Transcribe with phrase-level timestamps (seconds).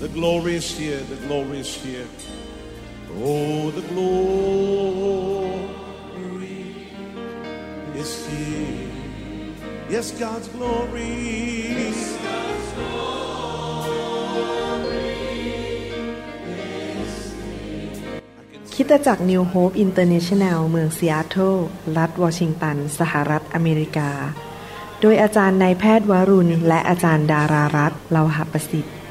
[0.00, 1.02] The glory is here.
[1.12, 2.08] The glory is here.
[3.20, 4.16] Oh, the glory
[7.94, 8.88] is here.
[9.90, 11.12] Yes, God's glory.
[12.24, 13.60] God's glory
[18.74, 21.56] คิดจาก New Hope International เมืองซีแอตเทิล
[21.96, 24.10] รัฐวอชิงตัน สหรัฐอเมริกา
[25.00, 28.94] โดยอาจารย์นายแพทย์วรุณ และอาจารย์ดารารัตน์เลาหประสิทธิ์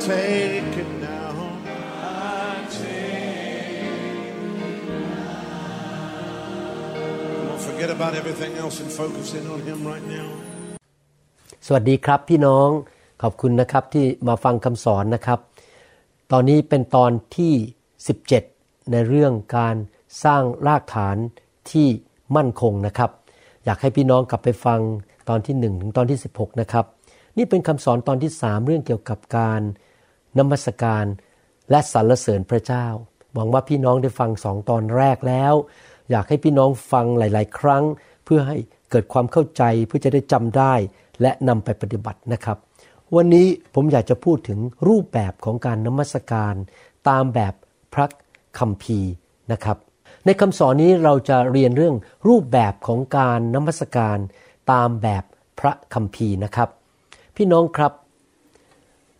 [0.00, 1.34] Take it now.
[2.02, 4.08] I take it
[7.48, 10.28] Don't forget about everything else and focus in on Him right now.
[11.66, 12.68] สวัสดีครับพี่น้อง
[13.22, 15.38] ขอบคุณนะครับที่มาฟังคำสอนนะครับ
[16.32, 17.54] ตอนนี้เป็นตอนที่
[18.22, 19.76] 17 ในเรื่องการ
[20.24, 21.16] สร้างรากฐาน
[21.70, 21.88] ที่
[22.36, 23.10] มั่นคงนะครับ
[23.64, 24.80] อยากให้พี่น้องกลับไปฟัง
[25.28, 26.84] ตอนที่ 1 ถึงตอนที่ 16 นะครับ
[27.36, 29.60] นี่เป็นคำสอนตอนที่ 3 เรื่องเกี่ยวกับการ
[30.38, 31.04] นมัสการ
[31.70, 32.86] และสรรเสริญพระเจ้า
[33.34, 35.54] หวังว่าพี่น้องได้ฟังสองตอนแรกแล้ว
[36.10, 37.84] อยากให้พี่น้องฟังหลาย ๆ ครั้ง
[38.24, 38.56] เพื่อให้
[38.90, 40.74] เกิดความเข้าใจเพื่อจะได้จำได้
[41.22, 42.58] และนำไปปฏิบัตินะครับ
[43.16, 46.54] วันนี้ผมอยากจะพูดถึงรูปแบบของการนมัสการ
[47.08, 47.54] ตามแบบ
[47.94, 48.06] พระ
[48.58, 49.12] คัมภีร์
[49.52, 49.78] นะครับ
[50.24, 51.96] ในคำสอนนี้เราจะเรียนเรื่อง
[52.28, 54.18] รูปแบบของการนมัสการ
[54.72, 55.24] ตามแบบ
[55.60, 56.68] พระคัมภีร์นะครับ
[57.36, 57.92] พี่น้องครับ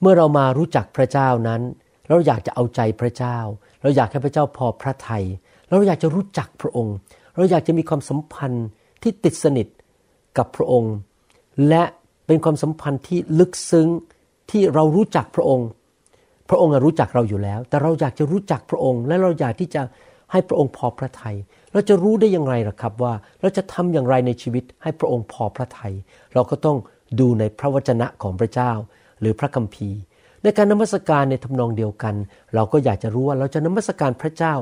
[0.00, 1.62] เมื่อเรามารู้จักพระเจ้านั้น
[2.08, 3.38] เราอยากจะเอาใจพระเจ้า
[3.82, 5.24] เราอยากให้พระเจ้าพอพระทยัย
[5.68, 6.94] เราอยากจะรู้จักพระองค์
[7.36, 8.66] เราอยากจะมีความสัมพันธ์
[9.02, 9.66] ที่ติดสนิท
[10.38, 10.94] กับพระองค์
[11.68, 11.82] และ
[12.26, 13.88] เป็นความสัมพันธ์ที่ลึกซึ้ง
[14.50, 15.68] ที่เรารู้จักพระองค์
[16.48, 19.82] พระองค์รู้จักเราอยู่แล้ว แต่เราอยากจะรู้จักพระองค์ และเราอยากที่จะ
[20.32, 21.36] ให้พระองค์พอพระทยัย
[21.72, 25.92] เราจะรู้ได้อย่างไรล่ะครับว่าเราจะทำอย่างไรในชีวิตให้พระองค์พอพระทยัย
[26.34, 26.76] เราก็ต้อง
[27.20, 28.72] ดูในพระวจนะของพระเจ้า
[29.20, 29.98] หรือพระคัมภีร์
[30.42, 32.14] ในการนมัสการในทำนองเดียวกัน
[32.54, 34.54] เราก็อยากจะรู้ว่าเราจะนมัสการพระเจ้า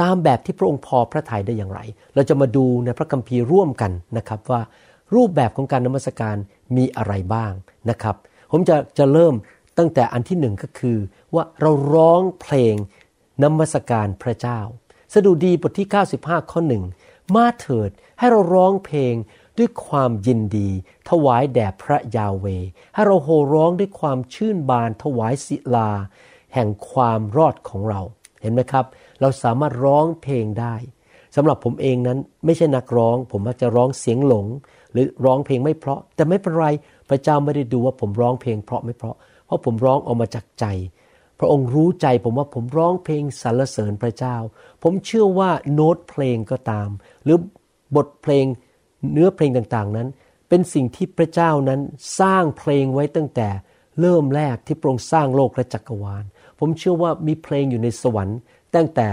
[0.00, 1.80] ตามแบบที่พระองค์พอพระทัยได้อย่างไร
[2.14, 4.60] เราจะมาดูในพระคัมภีร์ร่วมกันนะครับว่า
[5.14, 6.36] รูปแบบของการนมัสการ
[6.76, 7.52] มีอะไรบ้าง
[7.90, 8.16] นะครับ
[8.50, 9.34] ผมจะจะเริ่ม
[9.78, 10.98] ตั้งแต่อันที่หนึ่งก็คือ
[11.34, 12.74] ว่าเราร้องเพลง
[13.42, 14.60] นมัสการพระเจ้า
[15.14, 16.84] สดุดีบทที่ 95 ข้อหนึ่ง
[17.34, 19.14] มาเถิดให้เราร้องเพลง
[19.60, 20.68] ด้วยความยินดี
[21.08, 22.46] ถวายแด่พระยาเว
[22.94, 25.90] ให้เราโห่ร้องด้วยความชื่นบานถวายศิลา
[26.54, 28.00] แห่งความรอดของเรา
[28.42, 28.84] เห็นไหมครับ
[29.20, 30.74] เราสามารถร้องเพลงได้
[31.36, 34.46] สำหรับผมเองนั้นไม่ใช่นักร้อง ผมมักจะร้องเสียงหลง
[34.92, 36.66] หรือร้องเพลงไม่เพราะ แต่ไม่เป็นไร
[37.08, 39.16] พระเจ้าไม่ได้ดูว่าผมร้องเพลงเพราะไม่เพราะ
[39.46, 40.64] เพราะผมร้องออกมาจากใจ
[41.38, 44.36] พระองค์รู้ใจผมว่าผมร้องเพลงสรรเสริญพระเจ้า
[44.82, 46.88] ผมเชื่อว่าโน้ตเพลงก็ตาม
[47.24, 47.38] หรือ
[47.96, 48.46] บทเพลง
[49.12, 50.08] เนื้อเพลงต่างๆนั้น
[50.48, 51.80] เป็นสิ่งที่พระเจ้านั้น
[52.20, 53.48] สร้างเพลงไว้ตั้งแต่
[54.00, 56.24] เริ่มแรกที่พระองค์สร้างโลกและจักรวาล
[56.58, 58.38] ผมเชื่อว่ามีเพลงอยู่ในสวรรค์
[58.74, 59.08] ตั้งแต่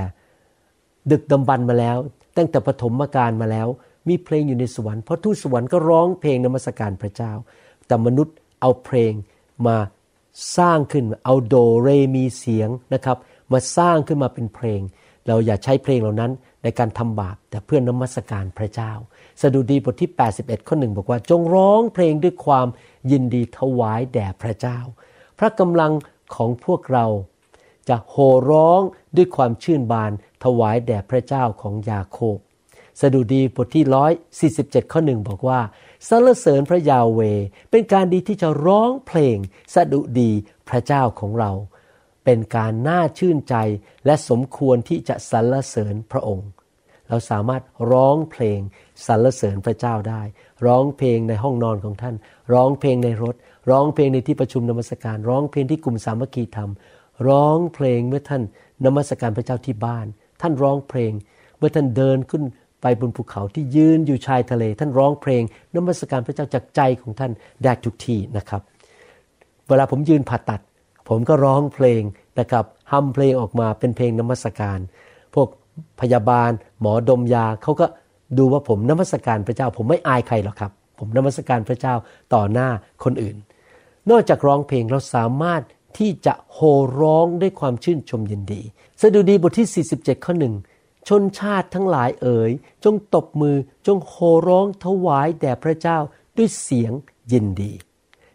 [1.12, 1.98] ดึกดำบรรมาแล้ว
[2.38, 3.68] ตั้งแต่ปฐมกาลมาแล้ว
[4.10, 7.32] มีเพลงอยู่ในสวรรค์เพราะทูตสวรรค์ก็ร้องเพลงนมัสการพระเจ้า
[7.88, 9.14] แต่มนุษย์เอาเพลง
[9.68, 9.78] มา
[10.58, 13.18] สร้างขึ้นเอาโดเรมีเสียงนะครับ
[13.52, 14.82] มาสร้างขึ้นมาเป็นเพลง
[15.28, 16.32] เราอย่าใช้เพลงเหล่านั้น
[16.64, 18.92] ในการทำบาปแต่เพื่อนนมัสการพระเจ้า
[19.42, 22.68] สดุดีบทที่ 81 ข้อหนึ่งบอกว่าจงร้องเพลงด้วยความ
[23.12, 24.78] ยินดีถวายแด่พระเจ้า
[25.40, 25.94] พระกำลัง
[26.36, 27.06] ของพวกเรา
[27.90, 28.82] จะโห่ร้อง
[29.16, 30.12] ด้วยความชื่นบาน
[30.44, 32.38] ถวายแด่พระเจ้าของยาโคบ
[33.02, 35.60] สดุดีบทที่ร้อยสี่สิบเจ็ดข้อหนึ่งบอกว่า
[36.08, 37.22] สรรเสริญพระยาเว
[37.72, 39.38] เป็นการดีที่จะร้องเพลง
[39.76, 40.32] สดุดี
[40.70, 41.52] พระเจ้าของเรา
[42.26, 43.56] เป็นการน่าชื่นใจ
[44.06, 46.50] และสมควรที่จะสรรเสริญพระองค์
[47.10, 48.60] เราสามารถร้องเพลง
[49.06, 50.22] สรรเสริญพระเจ้าได้
[50.66, 52.16] ร้องเพลงในห้องนอนของท่าน
[52.54, 53.36] ร้องเพลงในรถ
[53.70, 56.72] ร้องเพลงในที่ประชุมนมัสการ ร้องเพลงที่กลุ่มสามัคคีธรรม
[57.28, 58.44] ร้องเพลงเมื่อท่าน
[58.86, 60.06] นมัสการพระเจ้าที่บ้าน
[60.42, 61.12] ท่านร้องเพลง
[61.58, 62.44] เมื่อท่านเดินขึ้น
[62.82, 65.44] ไปบนภูเขาที่ยืนอยู่ชายทะเล ท่านร้องเพลง
[65.76, 67.32] นมัสการพระเจ้าจากใจของท่าน
[67.64, 68.62] ได้ทุกที่นะครับ
[69.68, 70.62] เวลาผมยืนผ่าตัด
[71.10, 72.02] ผมก็ร้องเพลง
[72.40, 74.80] นะครับฮัมเพลงออกมาเป็นเพลงนมัสการ
[75.36, 75.48] พวก
[76.02, 76.52] พยาบาล
[76.82, 77.86] หมอดมยาเขาก็
[78.38, 81.96] ดูว่าผมนมัสการพระเจ้า ผมไม่อายใครหรอกครับ ผมนมัสการพระเจ้า
[82.34, 82.70] ต่อหน้า
[83.04, 83.36] คนอื่น
[84.10, 85.62] นอกจากร้องเพลงเราสามารถ
[85.98, 88.62] ที่จะโห่ร้องด้วยความชื่นชมยินดี
[89.02, 90.56] สดุดีบทที่ 47 ข้อหนึ่ง
[91.08, 92.52] ชนชาติทั้งหลายเอ๋ย
[92.84, 93.56] จงตบมือ
[93.88, 95.98] จงโห่ร้องถวายแด่พระเจ้า
[96.38, 96.94] ด้วยเสียง
[97.32, 97.72] ยินดี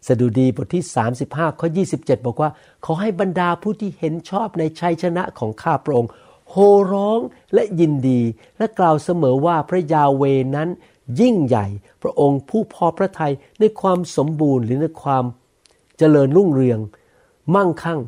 [0.07, 0.85] สดุดีบทที่
[1.23, 1.69] 35 ข้อ
[1.99, 2.51] 27 บอกว่า
[2.85, 6.11] ขอให้บรรดาผู้ที่เห็นชอบในชัยชนะของข้าพระองค์
[6.53, 7.21] โห่ร้อง
[7.55, 8.21] และยินดี
[8.59, 10.23] และกล่าวเสมอว่าพระยาเว
[10.57, 10.69] นั้น
[11.21, 11.67] ยิ่งใหญ่
[12.03, 15.25] พระองค์ผู้พอพระทัยในความสมบูรณ์หรือในความ
[15.99, 16.79] เจริญรุ่งเรือง
[17.55, 18.01] มั่งคั่ง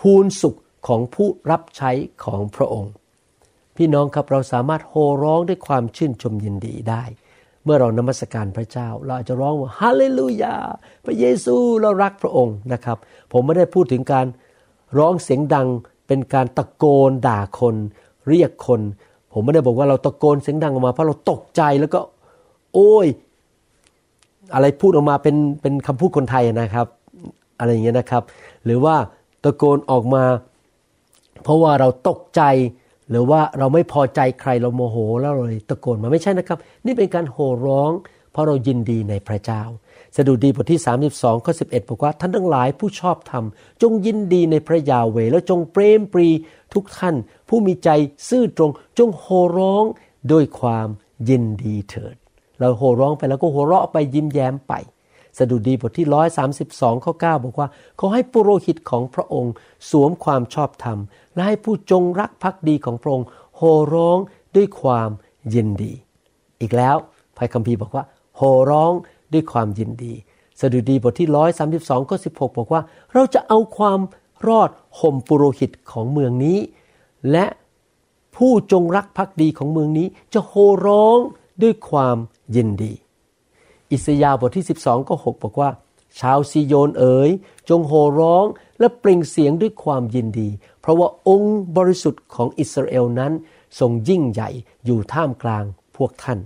[0.00, 1.90] พูนสุขของผู้รับใช้
[2.24, 2.92] ของพระองค์
[3.76, 7.04] พี่น้องครับเราสามารถโห่ร้องด้วยความชื่นชมยินดีได้
[7.64, 10.56] เมื่อเรานมัสการพระเจ้า เราอาจจะร้องว่าฮาเลลูยา
[11.04, 12.98] พระเยซูเรารักพระองค์นะครับ
[13.32, 14.26] ผมไม่ได้พูดถึงการ
[14.98, 15.68] ร้องเสียงดัง
[16.12, 17.76] เป็นการตะโกนด่าคน
[18.28, 18.80] เรียกคน
[19.32, 22.00] ผมไม่ได้บอกว่าเราตะโกนเสียงดังออกมาเพราะเราตกใจแล้วก็
[22.74, 23.06] โอ้ย
[24.54, 26.86] อะไรพูดออกมาเป็นเป็นคำพูดคนไทยนะครับ
[27.58, 28.22] อะไรอย่างเงี้ยนะครับ
[28.64, 28.94] หรือว่า
[29.44, 30.24] ตะโกนออกมา
[31.42, 32.42] เพราะว่าเราตกใจ
[33.10, 37.90] หรือว่าเราไม่พอใจใครเราโมโหแล้วเราตะโกนมาไม่ใช่นะครับ นี่เป็นการโห่ร้อง
[38.32, 39.62] เพราะเรายินดีในพระเจ้า
[40.16, 40.80] สดุดีบทที่
[41.12, 43.44] 32ข้อ11บอกว่าท่านทั้งหลายผู้ชอบธรรม
[43.82, 46.28] จงยินดีในพระยาเวแล้วจงเปรมปรี
[46.74, 47.14] ทุกท่าน
[47.48, 47.88] ผู้มีใจ
[48.28, 49.84] ซื่อตรง จงโห่ร้อง
[50.32, 50.88] ด้วยความ
[51.28, 52.16] ยินดีเถิด
[52.58, 54.72] เราโห่ร้องไปแล้วก็โห่เราะไปยิ้มแย้มไป
[55.38, 56.06] สดุดีบทที่
[56.54, 57.68] 132ข้อ9บอกว่า
[57.98, 59.52] ขอให้ปุโรหิตของพระองค์
[59.90, 60.98] สวมความชอบธรรม
[61.34, 63.26] และให้ผู้จงรักภักดีของพระองค์
[63.56, 64.18] โห่ร้อง
[64.56, 65.10] ด้วยความ
[65.54, 65.92] ยินดี
[66.60, 66.96] อีกแล้ว
[67.36, 68.04] พระคัมภีร์บอกว่า
[68.36, 68.92] โห่ร้อง
[69.32, 70.14] ด้วยความยินดี
[70.60, 72.82] สดุดีบทที่ร้อยสาสิบสองข้อสิบหกบอกว่า
[73.12, 74.00] เราจะเอาความ
[74.46, 76.58] รอดห่มปุโรหิตของเมืองนี้
[77.30, 77.46] และ
[78.36, 81.18] ผู้จงรักภักดีของเมืองนี้ จะโห่ร้อง
[81.62, 82.16] ด้วยความ
[82.56, 82.92] ยินดี
[83.92, 85.70] อิสยาห์บทที่ 12ก็6บอกว่า
[86.20, 87.30] ชาวซีโยนเอ๋ย
[87.68, 88.44] จงโห่ร้อง
[88.78, 90.48] และเปล่งเสียงด้วยความยินดี
[90.80, 93.32] เพราะว่าองค์บริสุทธิ์ของอิสราเอลนั้น
[93.78, 94.50] ทรงยิ่งใหญ่
[94.84, 95.64] อยู่ท่ามกลาง
[95.96, 96.38] พวกท่าน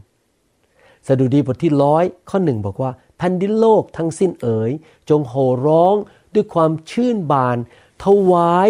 [1.07, 4.71] สดุดีบทที่ร้อยข้อหนึ่งบอกว่าแผ่นดินโลกทั้งสิ้นเอ๋ย
[5.11, 5.95] จงโห่ร้อง
[6.35, 7.57] ด้วยความชื่นบาน
[8.05, 8.69] ถวาย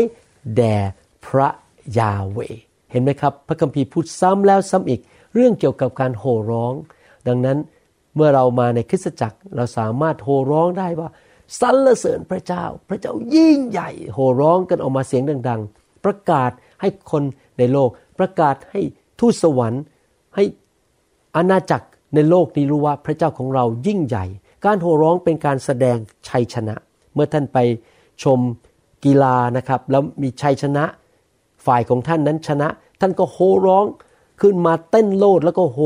[0.56, 0.76] แด่
[1.26, 1.48] พระ
[1.98, 2.38] ยาเว
[2.90, 5.00] เห็นไหมครับ พระคัมภีร์พูดซ้ำแล้วซ้ำอีก
[5.34, 6.74] เรื่องเกี่ยวกับการโห่ร้อง
[7.28, 7.58] ดังนั้น
[8.14, 11.08] เมื่อเรามาในคริสตจักรเราสามารถโห่ร้องได้ว่า
[11.60, 16.50] สรรเสริญพระเจ้า พระเจ้ายิ่งใหญ่ โห่ร้องกันออกมาเสียงดัง ๆ ประกาศ
[16.80, 17.22] ให้คน
[17.58, 18.80] ในโลก ประกาศให้
[19.20, 19.82] ทูตสวรรค์
[20.34, 20.44] ให้
[21.36, 24.24] อาณาจักร ในโลกนี้รู้ว่าพระเจ้าของเรายิ่งใหญ่
[24.64, 25.96] การโห่ร้องเป็นการแสดง
[26.28, 26.74] ชัยชนะ
[27.14, 27.58] เมื่อท่านไป
[28.22, 28.38] ชม
[29.04, 30.84] กีฬานะครับ แล้วมีชัยชนะ
[31.66, 32.68] ฝ่ายของท่านนั้นชนะ
[33.00, 33.84] ท่านก็โห่ร้อง
[34.40, 35.78] ขึ้นมาเต้นโลดแล้วก็โฮ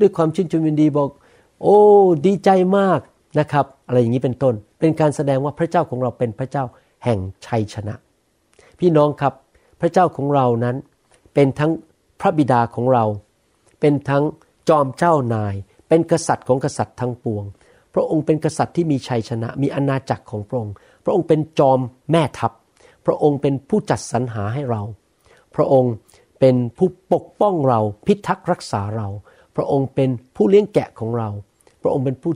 [0.00, 1.08] ด้วยความชื่นชมยินดีบอก
[1.62, 1.78] โอ้
[2.26, 3.00] ดีใจมาก
[3.40, 6.64] นะครับ อะไรอย่างนี้เป็นต้น เป็นการแสดงว่าพระเจ้าของเราเป็นพระเจ้า
[7.04, 7.94] แห่งชัยชนะ
[8.78, 9.34] พี่น้องครับ
[9.80, 10.76] พระเจ้าของเรานั้น
[11.34, 11.72] เป็นทั้ง
[12.20, 13.04] พระบิดาของเรา
[13.80, 14.22] เป็นทั้ง
[14.70, 15.54] จอมเจ้านาย
[15.88, 17.44] เป็นกษัตริย์ของกษัตริย์ทั้งปวง
[17.94, 20.74] พระองค์เป็นกษัตริย์ที่มีชัยชนะ มีอาณาจักรของพระองค์
[21.04, 21.78] พระองค์เป็นจอม
[22.12, 22.52] แม่ทัพ
[23.06, 24.82] พระองค์เป็นผู้จัดสรรหาให้เรา
[25.54, 25.92] พระองค์
[26.40, 29.08] เป็นผู้ปกป้องเราพิทักษ์รักษาเรา
[29.56, 31.28] พระองค์เป็นผู้เลี้ยงแกะของเรา
[31.82, 32.32] พระองค์เป็นผู้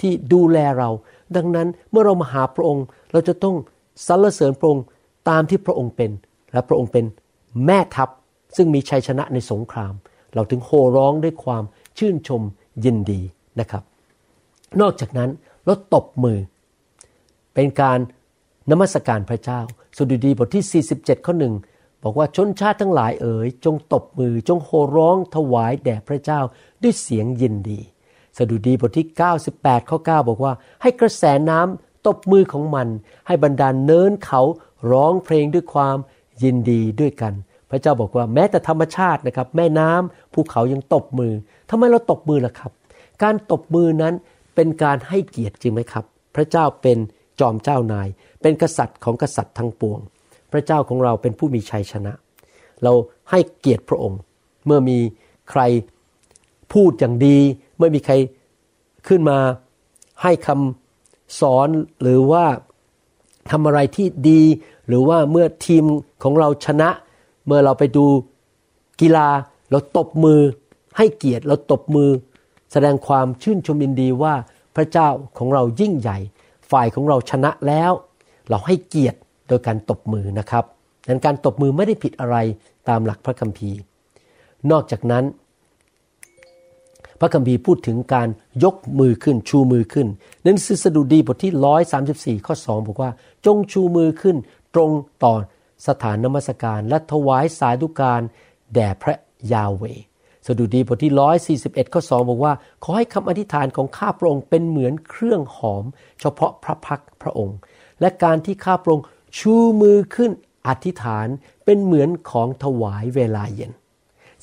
[0.00, 0.90] ที่ดูแลเรา
[1.36, 3.56] ดังนั้นเมื่อเรามาหาพระองค์เราจะต้อง
[4.06, 4.84] สรรเสริญพระองค์
[5.28, 6.10] ตามที่พระองค์เป็น
[6.52, 7.04] และพระองค์เป็น
[7.66, 8.08] แม่ทัพ
[8.56, 9.94] ซึ่งมีชัยชนะในสงคราม
[10.34, 11.64] เราถึงโห่ร้องด้วยความ
[11.98, 12.42] ชื่นชม
[12.84, 13.20] ยินดี
[13.60, 13.82] นะครับ
[14.80, 15.30] นอกจากนั้น
[15.64, 16.38] เราตบมือ
[17.54, 17.98] เป็นการ
[18.70, 19.60] นมัสการพระเจ้า
[19.96, 21.54] สดีดีบทที่ 47 ข้อหนึ่ง
[22.02, 26.40] บอกว่าชนชาติทั้งหลายเอ๋ยจงตบมือจงโห่ร้องถวายแด่พระเจ้า
[26.82, 27.80] ด้วยเสียงยินดี
[28.36, 29.06] สดุดีบทที่
[29.48, 32.88] 98 ข้อ 9 บอกว่า ให้กระแสน้ำตบมือของมัน
[33.26, 34.40] ให้บรรดาเนินเขา
[34.90, 35.96] ร้องเพลงด้วยความ
[36.42, 37.32] ยินดีด้วยกัน
[37.74, 41.32] ระเจ้าบอกว่าแม้แต่ธรรมชาตินะครับ แม่น้ำภูเขายังตบมือ
[41.70, 42.72] ทำไมเราตบมือล่ะครับ
[43.22, 44.14] การตบมือนั้น
[44.54, 46.04] เป็นการให้เกียรติจริงไหมครับ
[46.34, 46.98] พระเจ้าเป็น
[47.40, 48.08] จอมเจ้านาย
[48.42, 50.00] เป็นกษัตริย์ของกษัตริย์ทั้งปวง
[50.52, 52.12] พระเจ้าของเราเป็นผู้มีชัยชนะ
[52.82, 52.92] เรา
[53.30, 54.20] ให้เกียรติพระองค์
[54.66, 54.98] เมื่อมี
[55.50, 55.62] ใคร
[56.72, 57.38] พูดอย่างดี
[57.76, 58.14] เมื่อมีใคร
[59.08, 59.38] ขึ้นมา
[60.22, 61.68] ให้คำสอน
[62.02, 62.44] หรือว่า
[63.50, 64.42] ทำอะไรที่ดี
[64.88, 65.84] หรือว่าเมื่อทีม
[66.22, 66.88] ของเราชนะ
[67.46, 68.06] เมื่อเราไปดู
[69.00, 69.28] กีฬา
[69.70, 70.40] เราตบมือ
[70.96, 72.10] ให้เกียรติเราตบมือ
[72.72, 74.34] แสดงความชื่นชมยินดีว่า
[74.76, 75.08] พระเจ้า
[75.38, 76.18] ของเรายิ่งใหญ่
[76.70, 77.92] ฝ่ายของเราชนะแล้ว
[78.48, 80.64] เราให้เกียรติโดยการตบมือนะครับ
[81.08, 82.36] ดังการตบมือไม่ได้ผิดอะไร
[82.88, 83.78] ตามหลักพระคัมภีร์
[84.70, 85.24] นอกจากนั้น
[87.20, 88.28] พระคัมภีร์พูดถึงการ
[88.64, 90.06] ยกมือขึ้นชูมือขึ้น
[90.42, 91.52] หนังสือสดุดีบทที่
[92.40, 93.10] 134 ข้อ 2 บอกว่า
[93.46, 94.36] จงชูมือขึ้น
[94.74, 94.90] ตรง
[95.24, 95.34] ต่อ
[95.86, 98.22] สถานนมัสการ และถวายสายดุการ
[98.74, 99.14] แด่พระ
[99.52, 99.84] ยาเว
[100.46, 101.12] สดุดีบทที่
[101.52, 102.52] 141 ข้อ 2 บอกว่า
[102.82, 105.84] ขอให้คำอธิษฐานของข้าพระองค์เป็นเหมือนเครื่องหอม
[106.20, 107.56] เฉพาะพระพักพระองค์
[108.00, 109.04] และการที่ข้าพระองค์
[109.38, 110.30] ชูมือขึ้น
[110.68, 111.26] อธิษฐาน
[111.64, 113.72] เป็นเหมือนของถวายเวลาเย็น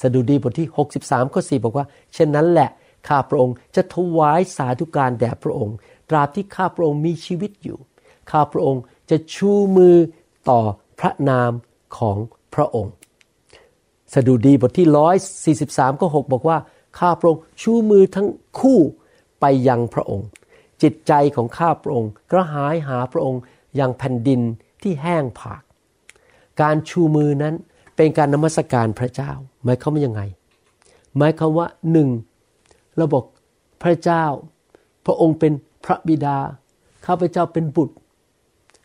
[0.01, 0.67] สดุดีบทที่
[1.01, 2.69] 63 ข้อ 4 บอกว่า เช่นนั้นแหละ
[3.07, 5.75] ข้าพระองค์จะถวายสาธุการแด่พระองค์
[6.09, 7.77] ตราบที่ข้าพระองค์มีชีวิตอยู่
[8.31, 9.97] ข้าพระองค์จะชูมือ
[10.49, 10.61] ต่อ
[11.01, 11.51] พระนาม
[11.97, 12.17] ของ
[12.55, 12.93] พระองค์
[14.13, 14.87] สดุดีบทที่
[15.43, 16.57] 143 ก็ 6 บอกว่า
[16.99, 18.27] ข้าพระองค์ชูมือทั้ง
[18.59, 18.79] คู่
[19.39, 20.27] ไปยังพระองค์
[20.81, 23.41] จิตใจของข้าพระองค์กระหายหาพระองค์
[23.75, 24.41] อย่างแผ่นดิน
[24.81, 25.61] ที่แห้งผาก
[26.61, 27.55] การชูมือนั้น
[27.95, 29.31] เป็นการนมัสการพระเจ้า
[29.63, 30.21] หมายความว่ายังไง
[31.17, 32.09] หมายความว่าหนึ่ง
[32.97, 33.25] เราบอก
[33.83, 34.23] พระเจ้า
[35.05, 35.53] พระองค์เป็น
[35.85, 36.37] พระบิดา
[37.05, 37.95] ข้าพเจ้าเป็นบุตร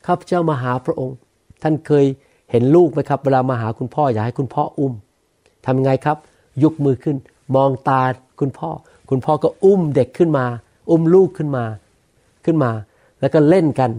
[0.07, 1.17] ข้าพเจ้ามาหาพระองค์
[1.63, 2.05] ท่านเคย
[2.51, 4.93] เห็นลูกไหมครับ เวลามาหาคุณพ่ออยากให้คุณพ่ออุ้ม
[5.67, 6.17] ทำไงครับ
[6.65, 7.17] ยกมือขึ้น
[7.57, 8.03] มองตา
[8.41, 8.71] คุณพ่อ
[9.11, 10.47] คุณพ่อก็อุ้มเด็กขึ้นมา
[10.91, 11.65] อุ้มลูกขึ้นมา
[12.45, 12.71] ขึ้นมา
[13.21, 13.91] แล้วก็เล่นกัน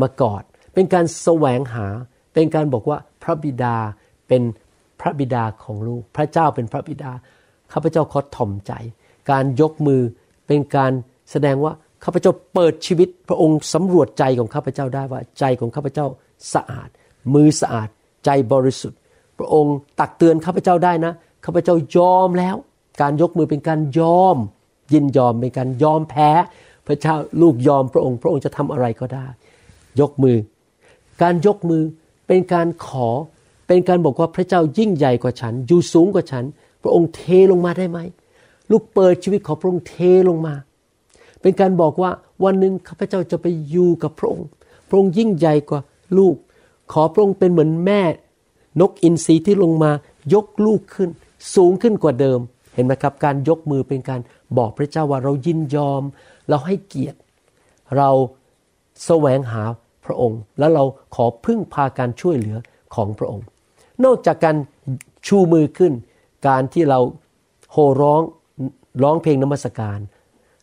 [0.00, 0.42] มากอด
[0.74, 1.86] เป็นการแสวงหา
[2.32, 3.76] เป็นการบอกว่าพระบิดา
[4.28, 4.42] เป็น
[5.00, 7.12] พระบิดาของลูก พระเจ้าเป็นพระบิดา
[7.72, 8.72] ข้าพเจ้าขอถ่อมใจ
[9.30, 10.02] การยกมือ
[10.46, 10.92] เป็นการ
[11.30, 11.72] แสดงว่า
[12.04, 16.06] ข้าพเจ้าเปิดชีวิต พระองค์สำรวจใจของข้าพเจ้าได้ว่าใจของข้าพเจ้า
[16.54, 16.88] สะอาด
[17.34, 17.88] มือสะอาด
[18.24, 18.98] ใจบริสุทธิ์
[19.38, 21.12] พระองค์ตักเตือนข้าพเจ้าได้นะ
[21.44, 22.56] ข้าพเจ้ายอมแล้ว
[23.00, 24.36] การยกมือเป็นการยอม
[24.92, 26.30] ยินยอมเป็นการยอมแพ้
[26.86, 29.26] พระเจ้าลูกยอมพระองค์ พระองค์จะทำอะไรก็ได้
[30.00, 30.36] ยกมือ
[31.22, 31.82] การยกมือ
[32.26, 33.08] เป็นการขอ
[33.66, 36.44] เป็นการบอกว่าพระเจ้ายิ่งใหญ่กว่าฉัน อยู่สูงกว่าฉัน
[36.82, 37.98] พระองค์เทลงมาได้ไหม
[38.70, 39.94] ลูกเปิดชีวิตของพระองค์เท
[40.28, 40.54] ลงมา
[41.42, 42.10] เป็นการบอกว่า
[42.44, 44.46] วันหนึ่งข้าพเจ้าจะไปอยู่กับพระองค์
[44.88, 45.80] พระองค์ยิ่งใหญ่กว่า
[46.18, 46.36] ลูก
[46.92, 48.02] ขอพระองค์เป็นเหมือนแม่
[48.80, 49.90] นกอินทรีที่ลงมา
[50.34, 51.10] ยกลูกขึ้น
[51.54, 52.38] สูงขึ้นกว่าเดิม
[52.74, 54.20] เห็นไหมครับ การยกมือเป็นการ
[54.58, 56.02] บอกพระเจ้าว่าเรายินยอม
[56.48, 57.18] เราให้เกียรติ
[57.96, 58.10] เรา
[59.04, 59.62] แสวงหา
[60.04, 62.56] พระองค์ แล้วเราขอพึ่งพาการช่วยเหลือ
[62.94, 63.46] ของพระองค์
[64.04, 64.56] นอกจากการ
[65.26, 65.92] ชูมือขึ้น
[66.48, 67.00] การที่เรา
[67.72, 68.22] โห่ร้อง
[69.02, 69.98] ร้องเพลงนมัสการ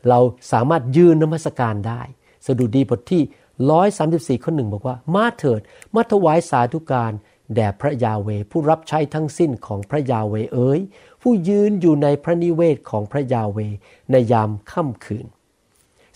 [0.09, 0.19] เรา
[0.51, 2.01] สามารถยืนนมัสการได้
[2.45, 3.21] สดุดีบทที่
[3.59, 5.61] 134 ข้อหนึ่งบอกว่า มาเถิด
[5.95, 7.11] มาถวายสาธุการ
[7.55, 10.79] แด่พระยาเวผู้รับใช้ทั้งสิ้นของพระยาเวเอ๋ย
[11.21, 13.59] ผู้ยืนอยู่ในพระนิเวศของพระยาเว
[14.11, 15.25] ในยามค่ำคืน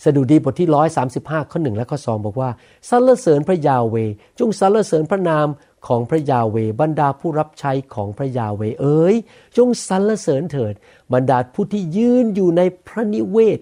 [0.04, 0.68] สดุดีบทที่
[1.10, 2.50] 135 ข้อหนึ่งและข้อสองบอกว่า
[2.88, 3.96] สรรเสริญพระยาเว
[4.38, 5.46] จงสรรเสริญพระนาม
[5.86, 9.14] ของพระยาเวบรรดาผู้รับใช้ของพระยาเวเอ๋ย
[9.56, 10.74] จงสรรเสริญเถิด
[11.12, 13.58] บรรดาผู้ที่ยืนอยู่ในพระนิเวศ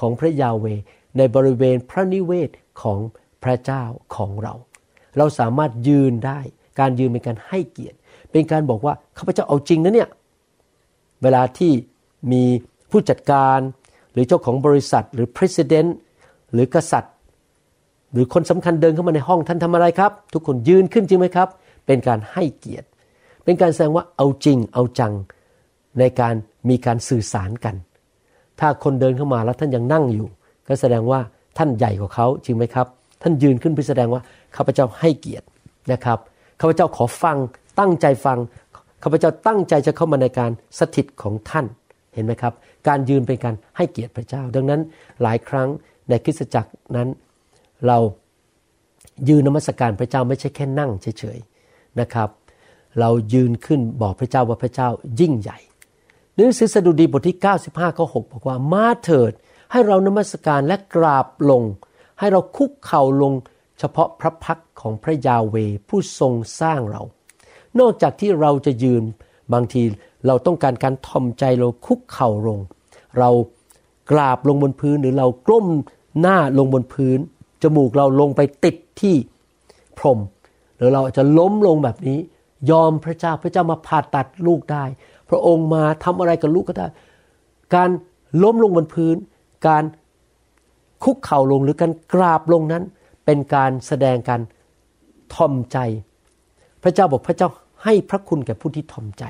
[0.00, 0.66] ของพระยาเว
[1.16, 2.50] ในบริเวณพระนิเวศ
[2.82, 3.00] ของ
[3.46, 3.82] พระเจ้า
[4.16, 4.54] ของเรา
[5.18, 6.40] เราสามารถยืนได้
[6.78, 7.96] การยืนเป็นการให้เกียรติ
[8.30, 10.08] เป็นการบอกว่าข้าพเจ้าเอาจริงนะเนี่ย
[11.22, 11.72] เวลาที่
[12.32, 12.42] มี
[12.90, 13.58] ผู้จัดการ
[14.12, 15.90] หรือเจ้าของบริษัทหรือ president
[16.52, 17.14] หรือกษัตริย์
[18.12, 21.48] หรือคนสำคัญเดินเข้ามาในห้องท่านทำอะไรครับ ทุกคนยืนขึ้นจริงไหมครับ
[21.86, 22.86] เป็นการให้เกียรติ
[23.44, 25.12] เป็นการแสดงว่าเอาจริงเอาจัง
[25.98, 26.34] ในการ
[26.68, 27.74] มีการสื่อสารกัน
[28.60, 30.28] ถ้าคนเดินเข้ามาแล้วท่านยังนั่งอยู่
[30.68, 31.20] ก็แสดงว่า
[31.58, 32.86] ท่านใหญ่กว่าเขาจริงไหมครับ
[33.28, 34.22] ท่านยืนขึ้นเพื่อแสดงว่า
[34.56, 35.46] ข้าพเจ้าให้เกียรติ
[35.92, 36.18] นะครับ
[36.60, 37.36] ข้าพเจ้าขอฟัง
[37.78, 38.38] ตั้งใจฟัง
[39.02, 41.66] ข้าพเจ้าตั้งใจจะเข้ามาในการสถิตของท่าน
[42.14, 42.52] เห็นไหมครับ
[42.88, 44.80] การยืนเป็นการให้เกียรติพระเจ้า ดังนั้น
[45.22, 45.68] หลายครั้ง
[46.08, 47.08] ในคริสตจักรนั้น
[47.86, 47.98] เรา
[49.28, 52.28] ยืนนมัสการพระเจ้าไม่ใช่แค่นั่งเฉยๆนะครับ
[53.00, 54.88] เรายืนขึ้นบอกพระเจ้าว่าพระเจ้า
[55.20, 55.58] ยิ่งใหญ่
[56.34, 59.32] หนังสือสดุดีบทที่ 95ข้อ6บอกว่ามาเถิด
[59.72, 61.62] ให้เรานมัสการและกราบลง
[62.18, 63.32] ให้เราคุกเข่าลง
[63.78, 65.56] เฉพาะพระพักของพระยาเว
[65.88, 67.02] ผู้ทรงสร้างเรา
[67.80, 69.02] นอกจากที่เราจะยืน
[69.52, 69.82] บางที
[70.26, 72.58] เราต้องการการทอมใจเราคุกเข่าลง
[73.18, 73.30] เรา
[74.10, 75.66] กราบลงบนพื้นหรือเรากล้ม
[76.20, 77.18] หน้าลงบนพื้น
[77.62, 79.14] จมูกเราลงไปติดที่
[79.98, 80.18] พรม
[80.76, 82.18] หรือเราจจะล้มลงแบบนี้
[82.70, 84.84] ยอมพระเจ้าพระเจ้ามาผ่าตัดลูกได้
[85.28, 86.88] พระองค์มาทำอะไรกับลูกก็ได้
[87.74, 87.90] การ
[88.42, 89.16] ล้มลงบนพื้น
[89.66, 89.82] การ
[91.04, 92.82] คุกเข่าลงหรือการกราบลงนั้น
[93.24, 94.40] เป็นการแสดงการ
[95.34, 95.78] ทอมใจ
[96.82, 97.48] พระเจ้าบอกพระเจ้า
[97.84, 99.24] ให้พระคุณแก่ผู้ที่ทอมใจ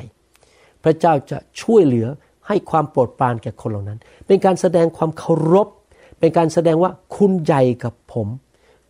[0.85, 2.07] พระเจ้าจะช่วยเหลือ
[2.47, 5.69] ให้ความโปรดปรานแก่คนเหล่านั้น เป็นการแสดงความเคารพ
[6.21, 8.29] เป็นการแสดงว่าคุณใหญ่กับผม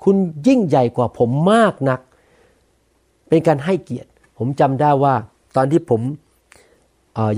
[0.04, 0.16] คุณ
[0.46, 2.00] ยิ่งใหญ่กว่าผมมากนัก
[3.28, 5.14] เป็นการให้เกียรติ ผมจำได้ว่า
[5.56, 6.00] ตอนที่ผม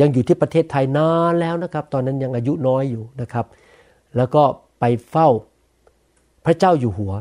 [0.00, 3.46] ยังอยู่ที่ประเทศไทยนานแล้วนะครับ ตอนนั้นยังอายุน้อยอยู่นะครับ
[4.16, 4.42] แล้วก็
[4.80, 5.28] ไปเฝ้า
[6.44, 7.12] พระเจ้าอยู่หัว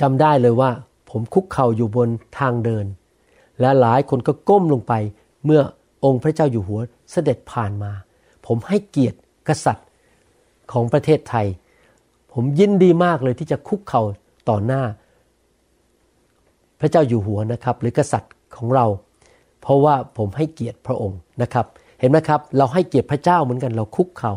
[0.00, 0.70] จำได้เลยว่า
[1.10, 2.08] ผมคุกเข่าอยู่บน
[2.38, 2.86] ทางเดิน
[3.60, 4.92] และหลายคนก็ก้มลงไป
[5.44, 5.62] เมื่อ
[6.04, 6.80] องค์พระเจ้าอยู่หัว
[7.10, 7.92] เสด็จผ่านมา
[8.46, 9.18] ผมให้เกียรติ
[9.48, 9.86] กษัตริย์
[10.72, 11.46] ของประเทศไทย
[12.32, 14.02] ผมยินดีมากเลยที่จะคุกเข่า
[14.48, 14.82] ต่อหน้า
[16.80, 18.86] พระเจ้าอยู่หัวนะครับ หรือกษัตริย์ของเรา
[19.62, 21.66] เพราะว่าผมให้เกียรติพระองค์นะครับ
[22.00, 24.32] เห็นไหมครับ เราให้เกียรติพระเจ้าเหมือนกันเราคุกเขา่า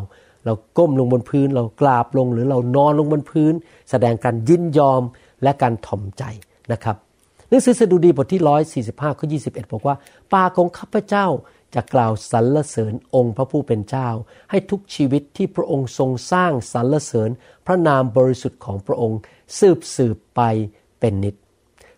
[0.46, 3.52] เราก้มลงบนพื้น เรากราบลงหรือเรานอนลงบนพื้น
[3.90, 5.02] แสดงการยินยอม
[5.42, 6.22] และการถ่อมใจ
[6.72, 6.96] นะครับ
[7.48, 8.42] หนังสือสดุดีบทที่
[8.92, 9.96] 145ข้อ21 บอกว่า
[10.32, 11.26] ปากของข้าพเจ้า
[11.74, 14.08] จะกล่าวสรรเสริญองค์พระผู้เป็นเจ้า
[14.50, 17.30] ให้ทุกชีวิตที่พระองค์ทรงสร้างสรรเสริญ
[17.66, 19.18] พระนามบริสุทธิ์ของพระองค์
[19.58, 20.40] สืบสืบไป
[21.00, 21.34] เป็นนิตย์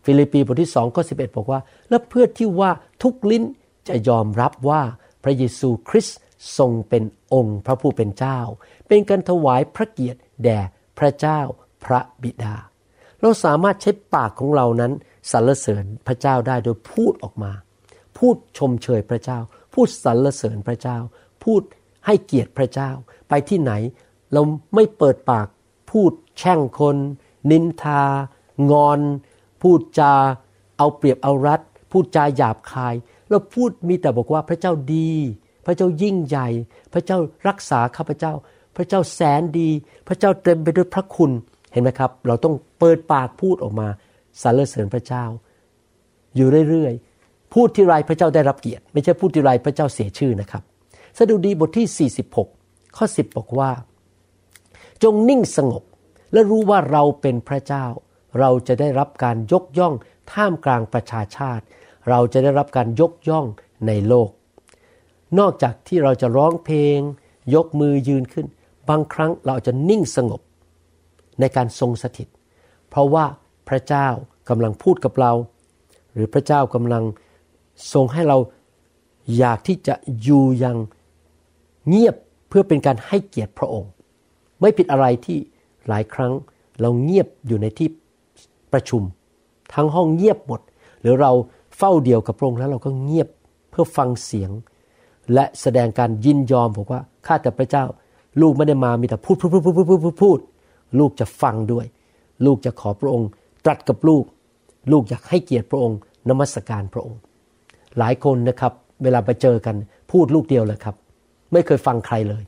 [0.05, 2.71] ฟิลิปปีบทที่2ข้อ11 บอกว่า และเพื่อที่ว่า
[3.02, 3.45] ทุกลิ้น
[3.88, 4.83] จะยอมรับว่า
[5.25, 6.19] พระเยซูคริสต์
[6.59, 7.04] ทรงเป็น
[7.35, 8.38] องค์พระผู้เป็นเจ้า
[8.88, 10.61] เป็นการถวายพระเกียรติแด่
[10.99, 11.40] พระเจ้า
[11.85, 12.54] พระบิดา
[13.21, 14.92] เราสามารถใช้ปากของเรานั้น
[15.30, 17.52] สรรเสริญพระเจ้าได้โดยพูดออกมา
[18.18, 19.38] พูดชมเชยพระเจ้า
[19.75, 20.99] พูดสรรเสริญพระเจ้า
[21.45, 21.62] พูด
[22.07, 22.90] ให้เกียรติพระเจ้า
[23.28, 23.73] ไปที่ไหน
[24.33, 24.42] เรา
[24.75, 25.47] ไม่เปิดปาก
[25.90, 26.97] พูดแช่งคน
[27.50, 28.02] นินทา
[28.71, 29.00] งอน
[29.62, 30.14] พูดจา
[30.78, 32.95] เอาเปรียบเอารัด พูดจาหยาบคาย
[33.28, 35.12] เราพูดมีแต่บอกว่าพระเจ้าดี
[35.69, 36.49] พระเจ้ายิ่งใหญ่
[36.93, 38.33] พระเจ้ารักษาข้าพเจ้า
[38.77, 39.71] พระเจ้าแสนดี
[40.09, 41.31] พระเจ้าเต็มไปด้วยพระคุณ
[41.73, 43.89] เห็นไหมครับ เราต้องเปิดปากพูดออกมา
[44.43, 45.25] สรรเสริญพระเจ้า
[46.37, 50.63] อยู่เรื่อยๆพูดที่ไรพระเจ้าได้รับเกียรติ ไม่ใช่พูดที่ไรพระเจ้าเสียชื่อนะครับ
[51.19, 52.11] สดุดีบทที่
[52.51, 53.71] 46 ข้อ 10 บอกว่า
[55.03, 55.83] จงนิ่งสงบ
[56.33, 57.87] และรู้ว่าเราเป็นพระเจ้า
[58.39, 59.95] เราจะได้รับการยกย่อง
[60.33, 61.65] ท่ามกลางประชาชาติ
[62.09, 63.47] เราจะได้รับการยกย่อง
[63.87, 64.31] ในโลก
[65.39, 66.99] นอกจากที่เราจะร้องเพลง
[67.55, 68.47] ยกมือยืนขึ้น
[68.89, 70.41] บางครั้งเราจะนิ่งสงบ
[71.41, 72.29] ในการทรงสถิต
[72.89, 73.25] เพราะว่า
[73.69, 74.09] พระเจ้า
[74.49, 75.33] กำลังพูดกับเรา
[76.13, 77.05] หรือพระเจ้ากำลัง
[77.93, 78.39] ทรงให้เรา
[79.37, 80.77] อยากที่จะอยู่อยัง
[81.88, 82.17] เงียบ
[82.49, 83.91] เพื่อเป็นการให้เกียรติพระองค์
[84.61, 85.38] ไม่ผิดอะไรที่
[85.88, 86.33] หลายครั้ง
[86.81, 87.88] เราเงียบอยู่ในที่
[88.73, 89.03] ประชุม
[89.75, 90.61] ทั้งห้องเงียบหมด
[91.01, 91.33] หรือเรา
[91.77, 93.29] เฝ้าเดียวกับพระองค์แล้วเราก็เงียบ
[93.71, 94.51] เพื่อฟังเสียง
[95.35, 97.85] และแสดงการยินยอมบอกว่าข้าแต่พระเจ้า
[98.41, 100.38] ลูกไม่ได้มามีแต่พูดพูดพูดพูดพูดพูดพูด
[100.99, 101.87] ลูกจะฟังด้วย
[102.47, 103.29] ลูกจะขอพระองค์
[103.64, 104.25] ตรัสกับลูก
[104.93, 107.21] ลูกอยากให้เกียรติพระองค์ นมัสการพระองค์
[107.99, 109.77] หลายคนนะครับ เวลาไปเจอกัน
[110.11, 110.95] พูดลูกเดียวเลยครับ
[111.53, 112.43] ไม่เคยฟังใครเลย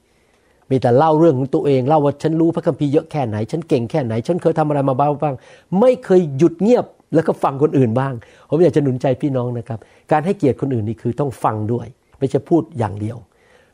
[0.71, 5.35] มีแต่เล่าเรื่องของตัวเองเล่าว่าฉันรู้พระคัมภีร์เยอะแค่ไหน ฉันเก่งแค่ไหน ฉันเคยทำอะไรมาบ้างบ้าง
[5.81, 8.12] ไม่เคยหยุดเงียบแล้วก็ฟังคนอื่นบ้าง
[8.49, 9.79] ผมอยากจะหนุนใจพี่น้องนะครับ
[10.12, 11.87] การให้เกียรติคนอื่นนี่คือต้องฟังด้วย
[12.20, 13.16] ไม่ใช่พูดอย่างเดียว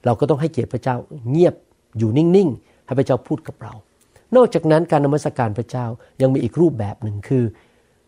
[0.04, 0.96] เราก็ต้องให้เกียรติพระเจ้า
[1.30, 1.54] เงียบ
[1.98, 3.72] อยู่นิ่งๆให้พระเจ้าพูดกับเรา
[4.36, 5.86] นอกจากนั้นการนมัสการพระเจ้า
[6.20, 7.44] ยังมีอีกรูปแบบหนึ่งคือ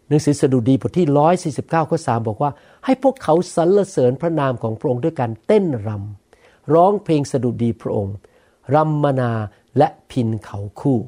[0.08, 1.06] หนังสือสดุดีบทที่
[1.54, 2.50] 149 ข้อ 3 บอกว่า
[2.84, 8.14] ให้พวกเขาสรรเสริญพระนามของพระองค์ด้วยการเต้นรำร้องเพลงสดุดีพระองค์
[8.74, 9.32] รำมนา
[9.78, 10.98] และพินเขาคู่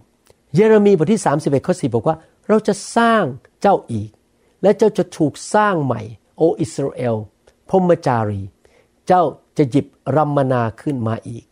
[0.54, 2.16] เยเรมีบทที่ 31 ข้อ 4 บอกว่า
[2.48, 3.24] เราจะสร้าง
[3.60, 4.10] เจ้าอีก
[4.62, 6.00] และเจ้าจะถูกสร้างใหม่
[6.36, 7.16] โออิสราเอล
[7.68, 8.42] พรมจารี
[9.06, 9.22] เจ้า
[9.58, 9.86] จะหยิบ
[10.16, 11.44] รำมนาขึ้นมาอีก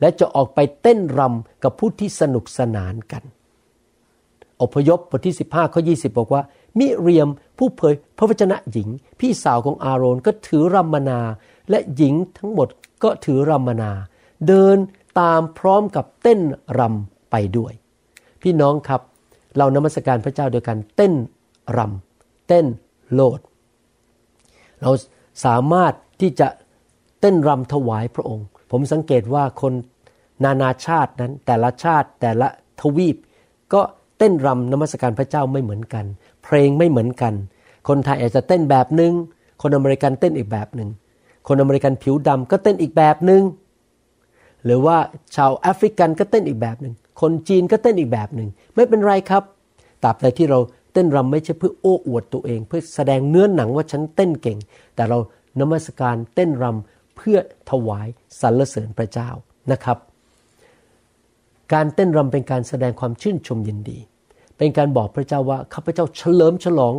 [0.00, 3.22] และจะออกไปเต้นรำกับผู้ที่สนุกสนานกัน
[4.62, 6.42] อพยพบทที่ 15ข้อ20 บอกว่า
[6.78, 8.88] มิเรียมผู้เผยพระวจนะหญิง
[9.20, 11.20] พี่สาวของอาโรนก็ถือรำมนา
[11.70, 12.68] และหญิงทั้งหมด
[13.02, 13.90] ก็ถือรำมนา
[14.46, 14.76] เดิน
[15.20, 16.40] ตามพร้อมกับเต้น
[16.78, 17.72] รำไปด้วย
[18.42, 19.00] พี่น้องครับ
[19.56, 21.12] เรานมัสการพระเจ้าโดยการเต้น
[21.76, 22.66] รำเต้น
[23.12, 23.40] โลด
[24.82, 24.90] เรา
[25.44, 26.48] สามารถที่จะ
[27.26, 29.72] ต้นรำถวายพระองค์ ผมสังเกตว่าคน
[30.44, 32.48] นานาชาตินั้น แต่ละชาติแต่ละ
[32.80, 33.16] ทวีป
[33.72, 33.80] ก็
[34.18, 36.04] เต้นรำนมัสการพระเจ้าไม่เหมือนกัน
[36.44, 37.34] เพลงไม่เหมือนกัน
[37.88, 39.12] คนไทยอาจจะเต้นแบบหนึ่ง
[39.62, 40.88] คนอเมริกันเต้นอีกแบบหนึ่ง
[41.48, 43.42] คนอเมริกันผิวดำก็เต้นอีกแบบหนึ่ง
[44.64, 44.96] หรือว่า
[45.36, 49.42] ชาวแอฟริกันก็เต้นอีกแบบหนึ่งคนจีนก็เต้นอีกแบบหนึ่งไม่เป็นไรครับ
[50.02, 50.58] ตราบใดที่เรา
[50.92, 54.58] เต้นรำไม่ใช่เพื่อโอ้อวดตัวเอง เพื่อแสดงเนื้อหนังว่าฉันเต้นเก่ง
[54.94, 55.18] แต่เรา
[55.60, 57.38] นมัสการเต้นรำ เพื่อ
[57.70, 58.08] ถวาย
[58.40, 59.30] สรรเสริญพระเจ้า
[59.72, 59.98] นะครับ
[61.72, 63.98] การเต้นรำเป็นการแสดงความชื่นชมยินดี
[64.58, 66.94] เป็นการบอกพระเจ้าว่าข้าพเจ้าเฉลิมฉลอง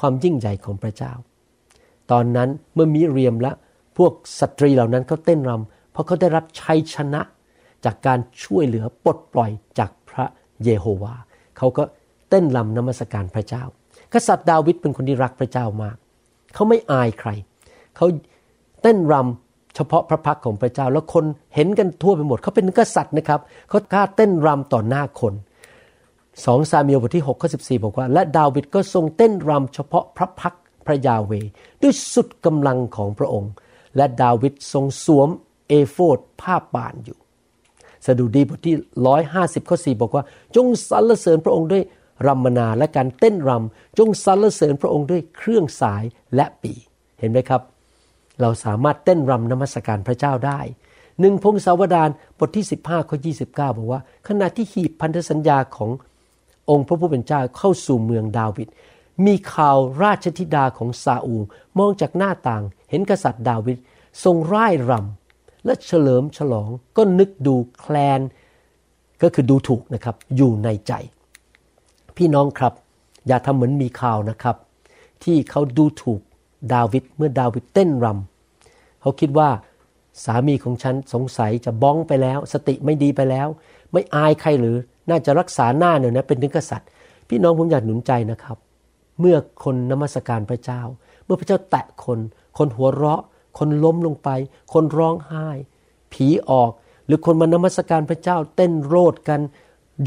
[0.00, 1.12] ความยิ่งใหญ่ของพระเจ้า
[2.10, 3.52] ตอนนั้นเมื่อมิเรียมและ
[3.98, 7.20] พวกสตรีเหล่านั้นเขาเต้นรำเพราะเขาได้รับชัยชนะ
[7.84, 10.24] จากการช่วยเหลือปลดปล่อยจากพระ
[10.64, 11.14] เยโฮวา
[11.56, 11.82] เขาก็
[12.30, 13.62] เต้นรำนมัสการพระเจ้า
[14.12, 15.96] กษัตริย์ดาวิดเป็นคนที่รักพระเจ้ามาก
[16.54, 17.30] เขาไม่อายใคร
[17.96, 18.06] เขา
[18.82, 19.47] เต้นรำ
[19.78, 25.34] เฉพาะพระพักของพระเจ้า แล้วคนเห็นกันทั่วไปหมดเขาเป็นกษัตริย์นะครับเขากล้าเต้นรำต่อหน้าคน
[26.44, 30.54] สองซามีลบทที่6ข้อ14 บอกว่า และดาวิดก็ทรงเต้นรำเฉพาะพระพัก
[30.86, 31.32] พระยาเว
[31.82, 33.50] ด้วยสุดกำลังของพระองค์
[33.96, 35.28] และดาวิดทรงสวม
[35.68, 37.18] เอโฟดผ้าป่านอยู่
[38.06, 38.76] สดุดีบทที่
[39.22, 40.24] 150 ข้อ 4 บอกว่า
[40.56, 41.82] จงสรรเสริญพระองค์ด้วย
[42.26, 46.02] รำมนาและการเต้นรำจงสรรเสริญพระองค์ด้วยเครื่องสาย
[46.34, 46.72] และปี
[47.20, 47.62] เห็นไหมครับ
[48.40, 50.60] เราสามารถเต้นรำนมัสการพระเจ้าได้
[51.20, 55.90] หนึ่งพงศาวดารบทที่ 15ข้อ29 บอกว่า ขณะที่หีบพันธสัญญาของ
[56.70, 58.68] องค์พระผู้เป็นเจ้าเข้าสู่เมืองดาวิด
[59.26, 61.42] มีข่าวราชธิดาของซาอูล
[61.78, 63.78] มองจากหน้าต่าง เห็นกษัตริย์ดาวิด
[64.24, 68.20] ทรงร่ายรำและเฉลิมฉลองก็นึกดูแคลน
[69.22, 70.92] ก็คือดูถูกนะครับอยู่ในใจ
[72.16, 72.72] พี่น้องครับ
[73.26, 74.56] อย่าทำเหมือนมีข่าวนะครับ
[75.24, 76.20] ที่เขาดูถูก
[76.72, 79.48] ดาวิดเมื่อดาวิดเต้นรำเขาคิดว่า
[80.24, 83.48] สามีของฉันสงสัยจะบ้องไปแล้ว สติไม่ดีไปแล้ว
[83.92, 84.76] ไม่อายใครหรือ
[85.08, 86.88] น่าจะรักษาหน้าเนี่ยนะเป็นถึงกษัตริย์
[87.28, 88.56] พี่น้องผมอยากหนุนใจนะครับ
[89.20, 90.80] เมื่อคนนมัสการพระเจ้า
[91.24, 92.18] เมื่อพระเจ้าแตะคน
[92.58, 93.22] คนหัวเราะ
[93.58, 94.28] คนล้มลงไป
[94.72, 95.48] คนร้องไห้
[96.12, 96.70] ผีออก
[97.06, 99.40] หรือคนมานมัสการพระเจ้า เต้นโรดกัน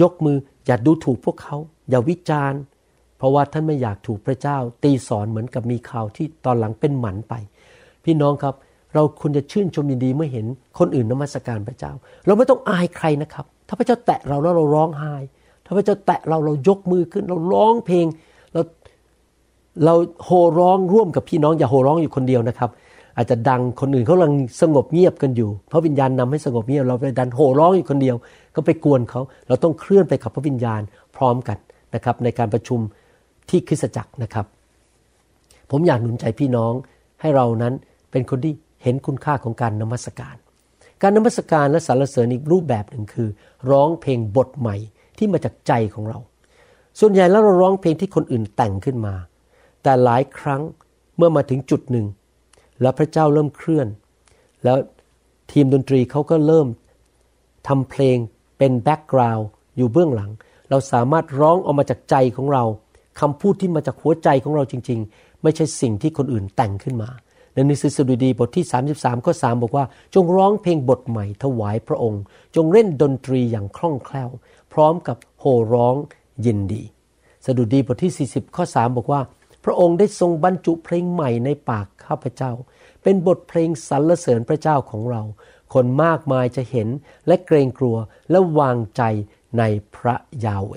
[0.01, 1.55] ยกมืออย่าดูถูกพวกเขา
[1.89, 2.59] อย่าวิจารณ์
[3.21, 7.33] เพราะว่าท่านไม่อยากถูกพระเจ้า ตีสอนเหมือนกับมีข่าวที่ตอนหลังเป็นหมันไป
[8.05, 8.55] พี่น้องครับ
[8.95, 10.45] เราควรจะชื่นชมยินดีเมื่อเห็น
[10.79, 11.91] คนอื่นนมัสการพระเจ้า
[12.25, 15.15] เราไม่ต้องอายใครนะครับ ถ้าพระเจ้าแตะเราแล้วเราร้องไห้
[15.65, 18.05] ถ้าพระเจ้าแตะเราเรายกมือขึ้น เราร้องเพลง
[18.53, 18.61] เรา
[19.85, 19.93] เรา
[20.25, 22.69] โห่ร้องร่วมกับพี่น้องอย่าโห่ร้องอยู่คนเดียวนะครับ
[23.17, 28.15] อาจจะดังคนอื่นเขากำลังสงบเงียบกันอยู่พระวิญญาณนำให้สงบเงียบเราไปดันโห่ร้องอยู่คนเดียว
[28.55, 30.81] ก็ไปกวนเขาเราต้องเคลื่อนไปกับพระวิญญาณ
[31.15, 31.57] พร้อมกัน
[31.95, 32.79] นะครับในการประชุม
[33.49, 34.45] ที่คริสตจักรนะครับ
[35.71, 36.73] ผมอยากหนุนใจพี่น้อง
[37.21, 37.73] ให้เรานั้น
[38.11, 40.35] เป็นคนที่เห็นคุณค่าของการนมัสการ
[41.01, 43.29] การนมัสการและสรรเสริญอีกรูปแบบหนึ่งคือ
[43.71, 44.75] ร้องเพลงบทใหม่
[45.17, 46.19] ที่มาจากใจของเรา
[46.99, 49.15] ส่วนใหญ่แล้วเราร้องเพลงที่คนอื่นแต่งขึ้นมา
[49.83, 50.61] แต่หลายครั้ง
[51.17, 52.05] เมื่อมาถึงจุดหนึ่ง
[52.81, 53.87] แล้วพระเจ้าเริ่มเคลื่อน
[54.63, 54.77] แล้ว
[55.51, 56.67] ทีมดนตรีเขาก็เริ่ม
[57.67, 58.17] ทำเพลง
[58.57, 60.31] เป็นแบ็กกราวด์อยู่เบื้องหลัง
[60.69, 62.63] เราสามารถร้องออกมาจากใจของเรา
[63.19, 67.09] คำพูดที่มาจากหัวใจของเราจริง ๆ ไม่ใช่สิ่งที่คนอื่นแต่งขึ้นมา
[67.53, 72.21] ในหนังสือสดุดีบทที่ 33ข้อ3บอกว่า จงร้องเพลงบทใหม่ถวายพระองค์
[72.55, 74.29] จงเล่นดนตรีอย่างคล่องแคล่ว
[74.73, 75.95] พร้อมกับโห่ร้อง
[76.45, 76.83] ยินดี
[77.45, 79.21] สดุดีบทที่ 40ข้อ3บอกว่า
[79.63, 82.51] พระองค์ได้ทรงบรรจุเพลงใหม่ในปากข้าพเจ้า
[83.03, 85.21] เป็นบทเพลงสรรเสริญพระเจ้าของเรา
[85.73, 86.87] คนมากมายจะเห็น
[87.27, 87.97] และเกรงกลัว
[88.31, 89.01] และวางใจ
[89.57, 89.63] ใน
[89.95, 90.73] พระยาเว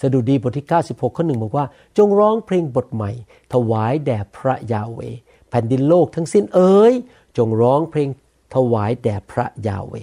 [0.00, 1.66] สดุดีบทที่ 96 ข้อหนึ่งบอกว่า
[1.98, 3.10] จงร้องเพลงบทใหม่
[3.52, 5.00] ถวายแด่พระยาเว
[5.50, 6.92] แผ่นดินโลกทั้งสิ้นเอ๋ย
[7.36, 8.08] จงร้องเพลง
[8.54, 9.94] ถวายแด่พระยาเว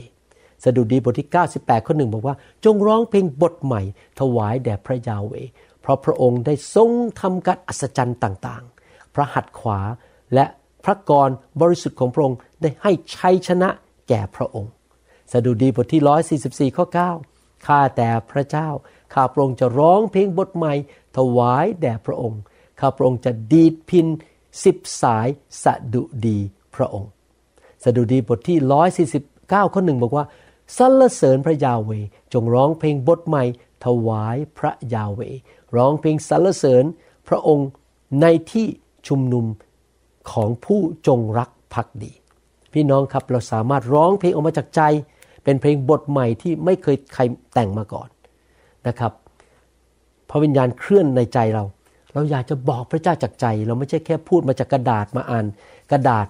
[0.63, 3.81] สดุดีบทที่ 98 ข้อหนึ่งบอกว่า จงร้องเพลงบทใหม่
[4.19, 5.33] ถวายแด่พระยาเว
[5.81, 9.79] เพราะพระองค์ได้ทรงทำการอัศจรรย์ต่างๆ พระหัตถ์ขวา
[10.33, 10.45] และ
[10.83, 11.29] พระกร
[11.61, 13.69] บริสุทธิ์ของพระองค์ได้ให้ชัยชนะ
[14.09, 14.71] แก่พระองค์
[15.31, 16.85] สดุดีบทที่ 144 ข้อ
[17.25, 18.69] 9 ข้าแต่พระเจ้า
[19.13, 20.73] ข้าพระองค์จะร้องเพลงบทใหม่
[21.17, 22.41] ถวายแด่พระองค์
[22.79, 24.07] ข้าพระองค์จะดีดพิน
[24.63, 25.27] สิบสาย
[25.63, 26.39] สะดุดี
[26.75, 27.09] พระองค์
[27.83, 30.25] สดุดีบทที่ร้อยสี่สิบเก้าข้อหนึ่งบอกว่า
[30.77, 31.91] สรรเสริญพระยาเว
[32.33, 33.43] จงร้องเพลงบทใหม่
[33.85, 35.21] ถวายพระยาเว
[35.75, 36.83] ร้องเพลงสรรเสริญ
[37.27, 37.67] พระองค์
[38.21, 38.67] ในที่
[39.07, 39.45] ชุมนุม
[40.31, 42.11] ของผู้จงรักภักดี
[42.73, 44.81] พี่น้องครับเราสามารถร้องเพลงออกมาจากใจ
[45.43, 47.21] เป็นเพลงบทใหม่ที่ไม่เคยใคร
[47.53, 48.09] แต่งมาก่อน
[48.87, 49.11] นะครับ
[50.29, 51.63] พระวิญญาณเคลื่อนในใจเรา
[52.13, 55.45] เราอยากจะบอกพระเจ้าจากใจ เราไม่ใช่แค่พูดมาจากกระดาษมาอ่าน
[55.91, 56.27] กระดาษ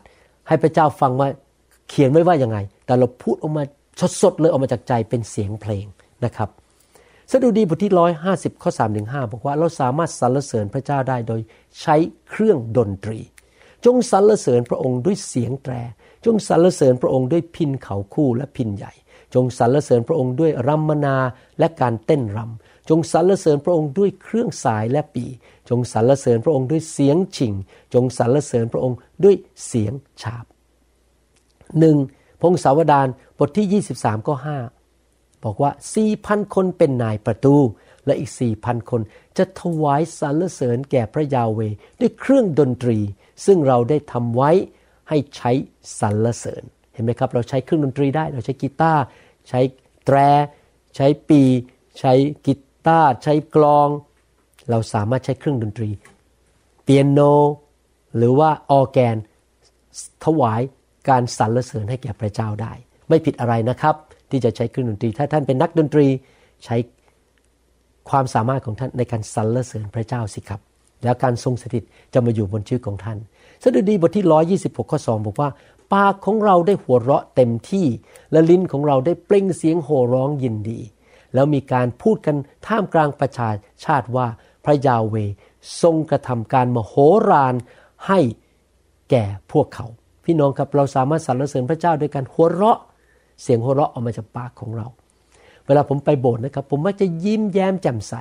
[0.47, 1.29] ให้พระเจ้าฟังว่า
[1.89, 3.63] เขียนไว้ว่ายังไง แต่เราพูดออกมา
[4.21, 5.85] สดๆเลยออกมาจากใจเป็นเสียงเพลง
[6.25, 6.49] นะครับ
[7.31, 11.41] สดุดีบทที่ร้อยห้าสิบข้อสามถึงห้าบอกว่าเราสามารถสรรเสริญพระเจ้าได้โดย
[11.81, 11.95] ใช้
[12.29, 13.19] เครื่องดนตรี
[13.85, 15.73] จงสรรเสริญพระองค์ด้วยเสียงแตร
[16.25, 18.93] จงสรรเสริญพระองค์ด้วยพินเขาคู่และพินใหญ่
[19.35, 21.17] จงสรรเสริญพระองค์ด้วยรัมนา
[21.59, 25.25] และการเต้นรำจงสรรเสริญพระองค์ด้วยเครื่องสายและปี
[25.69, 27.53] จงสรรเสริญพระองค์ด้วยเสียงฉิง
[27.93, 29.35] จงสรรเสริญพระองค์ด้วย
[29.67, 30.45] เสียงฉาบ
[31.79, 31.97] หนึ่ง
[32.41, 33.07] พงศาวดาร
[33.39, 34.33] บทที่ 23ก็
[34.89, 37.55] 5บอกว่าสี่พันคนเป็นนายประตู
[38.05, 39.01] และอีกสี่พันคน
[39.37, 41.59] จะถวายสรรเสริญแก่พระยาเว
[41.99, 42.99] ด้วยเครื่องดนตรี
[43.45, 44.51] ซึ่งเราได้ทำไว้
[45.09, 45.51] ให้ใช้
[45.99, 49.01] สรรเสริญเห็นไหมครับ เราใช้เครื่องดนตรีได้ เราใช้กีตาร์
[49.49, 49.59] ใช้
[50.05, 50.17] แตร
[50.95, 51.41] ใช้ปี
[51.99, 52.13] ใช้
[52.45, 52.53] กี
[52.85, 53.89] ตาร์ใช้กลอง
[54.69, 55.89] เราสามารถใช้เครื่องดนตรี
[56.83, 57.19] เปียโน
[58.17, 59.15] หรือว่าออแกน
[60.25, 60.61] ถวาย
[61.09, 62.73] การสรรเสริญให้แก่พระเจ้าได้
[63.09, 63.95] ไม่ผิดอะไรนะครับ
[64.29, 66.07] ที่จะใช้เครื่องดนตรี ถ้าท่านเป็นนักดนตรี
[66.65, 66.75] ใช้
[68.09, 70.61] ความสามารถของท่านในการสรรเสริญพระเจ้าสิครับ
[71.03, 73.17] แล้วการทรงสถิตจะมาอยู่บนชีวิตของท่าน
[73.63, 74.25] สดุดีบทที่
[74.59, 75.49] 126 ข้อ 2 บอกว่า
[75.93, 77.87] ปากของเราได้หัวเราะเต็มที่
[78.31, 80.79] และลิ้นของเราได้เปล่งเสียงโห่ร้องยินดี
[81.33, 82.35] แล้วมีการพูดกัน
[82.67, 83.49] ท่ามกลางประชา
[83.85, 84.27] ชาติว่า
[84.65, 85.15] พระยาเว
[85.81, 86.93] ทรงกระทำการมโห
[87.29, 87.55] ฬาร
[88.07, 88.19] ให้
[89.11, 89.87] แก่พวกเขา
[90.25, 92.79] พี่น้องครับเราสามารถสรรเสริญพระเจ้าด้วยการหัวเราะ
[93.41, 94.87] เสียงหัวเราะออกมาจากปากของเรา
[95.65, 98.13] เวลาผมไปโบสถ์นะครับ ผมมักจะยิ้มแย้มแจ่มใส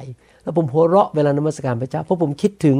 [0.43, 2.77] แล้วผมหัวเราะเวลานมัสการพระเจ้าเพราะผมคิดถึง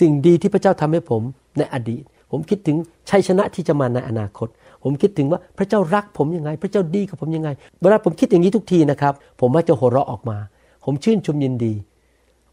[0.00, 1.22] สิ่งดีที่พระเจ้าทำให้ผม
[1.58, 2.02] ในอดีต
[2.36, 2.76] ผมคิดถึง
[3.10, 4.48] ชัยชนะที่จะมาในอนาคต
[4.82, 7.48] ผมคิดถึงว่าพระเจ้ารักผมยังไง พระเจ้าดีกับผมยังไง
[7.82, 10.38] เวลาผมคิดอย่างนี้ทุกทีนะครับ ผมมักจะหัวเราะออกมา
[10.84, 11.74] ผมชื่นชมยินดี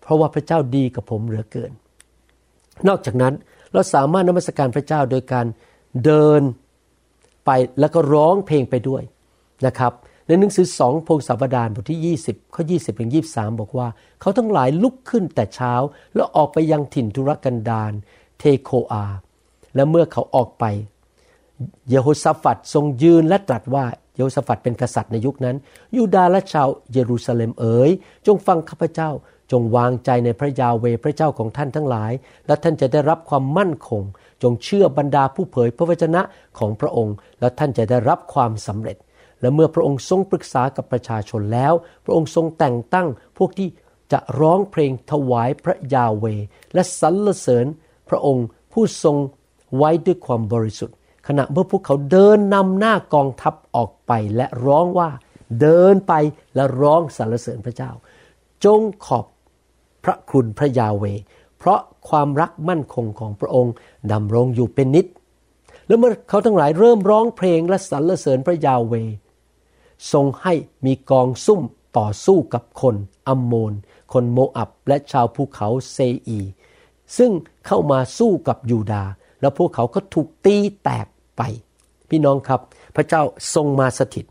[0.01, 1.71] เพราะว่าพระเจ้าดีกับผมเหลือเกิน
[2.87, 3.33] นอกจากนั้น
[3.73, 5.45] เราสามารถนมัสการพระเจ้าโดยการ
[6.05, 6.41] เดิน
[7.45, 9.03] ไปแล้วก็ร้องเพลงไปด้วย
[9.65, 9.91] นะครับ
[10.27, 13.87] ในหนังสือสองพงศาวดารบทที่ 20 ข้อ 20ถึง23 บอกว่า
[14.21, 15.73] เขาทั้งหลายลุกขึ้นแต่เช้า
[16.15, 17.93] แล้วออกไปยังถิ่นทุรกันดาร
[18.39, 19.05] เทโคอา
[19.75, 20.65] และเมื่อเขาออกไป
[21.89, 25.55] เยโฮสาฟัดทรงยืนและตรัสว่าเยโฮสาฟัดเป็นกษัตริย์ในยุคนั้น
[25.95, 27.91] ยูดาและชาวเยรูซาเล็มเอ๋ย
[28.25, 29.09] จงฟังข้าพเจ้า
[29.51, 32.11] จงวางใจในพระยาเวพระเจ้าของท่านทั้งหลาย
[32.47, 34.03] และท่านจะได้รับความมั่นคง
[34.43, 36.21] จงเชื่อบรรดาผู้เผยพระวจนะ
[36.59, 38.97] ของพระองค์ และท่านจะได้รับความสำเร็จ
[39.41, 41.73] และเมื่อพระองค์ทรงปรึกษากับประชาชนแล้ว
[42.05, 43.07] พระองค์ทรงแต่งตั้ง
[43.37, 43.69] พวกที่
[44.11, 46.25] จะร้องเพลงถวายพระยาเว
[46.73, 47.65] และสรรเสริญ
[48.09, 49.17] พระองค์ผู้ทรง
[49.77, 50.95] ไว้ด้วยความบริสุทธิ์
[51.27, 55.09] ขณะเมื่อพวกเขาเดินนำหน้ากองทัพออกไปและร้องว่า
[55.61, 56.13] เดินไป
[56.55, 57.91] และร้องสรรเสริญพระเจ้า
[58.65, 59.25] จงขอบ
[60.03, 61.03] พระคุณพระยาเว
[61.57, 61.79] เพราะ
[62.09, 63.73] ความรักมั่นคงของพระองค์
[64.11, 65.05] ดำรงอยู่เป็นนิด
[65.87, 68.93] แล้วเมื่อเขาทั้งหลายเริ่มร้องเพลงและสรรเสริญพระยาเว
[70.11, 70.53] ทรงให้
[70.85, 71.61] มีกองซุ่ม
[71.97, 72.95] ต่อสู้กับคน
[73.27, 73.73] อัมโมน
[74.13, 76.39] คนโมอับและชาวภูเขาเซอี
[77.17, 77.31] ซึ่ง
[77.67, 79.03] เข้ามาสู้กับยูดา
[79.41, 81.41] แล้วพวกเขาก็ถูกตีแตกไป
[82.09, 82.59] พี่น้องครับ
[82.95, 83.21] พระเจ้า
[83.55, 84.25] ทรงมาสถิต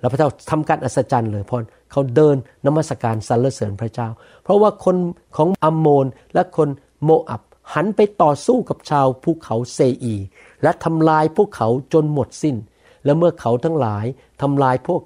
[0.00, 1.56] แล้วพระเจ้าทำการอัศจรรย์เลยพอ
[1.92, 4.08] เขาเดินนมัสการสรรเสริญพระเจ้า
[4.42, 4.96] เพราะว่าคน
[5.36, 6.68] ของอัมโมนและคน
[7.04, 7.42] โมอับ
[7.74, 10.14] หันไปต่อสู้กับชาวภูเขาเซอี
[10.62, 12.56] และทำลายพวกเขาจนหมดสิน้น
[13.04, 14.04] และเมื่อเขาทั้งหลาย
[14.42, 15.00] ทำลายพวก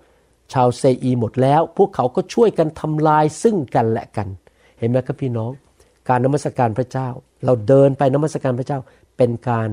[0.52, 4.28] ชาวเซอีหมดแล้ว พวกเขาก็ช่วยกันทำลายซึ่งกันและกัน
[4.78, 5.50] เห็นไหมครับพี่น้อง
[6.08, 7.08] การนมัสการพระเจ้า
[7.44, 8.78] เราเดินไปนมัสการพระเจ้า
[9.22, 9.68] เป็นการ